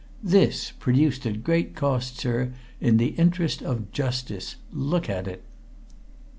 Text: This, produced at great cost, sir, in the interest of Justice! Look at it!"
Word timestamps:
This, 0.23 0.71
produced 0.71 1.27
at 1.27 1.43
great 1.43 1.75
cost, 1.75 2.17
sir, 2.17 2.53
in 2.79 2.97
the 2.97 3.09
interest 3.19 3.61
of 3.61 3.91
Justice! 3.91 4.55
Look 4.71 5.11
at 5.11 5.27
it!" 5.27 5.43